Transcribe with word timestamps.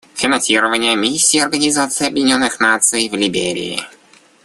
Финансирование 0.15 0.95
Миссии 0.95 1.37
Организации 1.39 2.07
Объединенных 2.07 2.59
Наций 2.59 3.07
в 3.07 3.13
Либерии. 3.13 3.83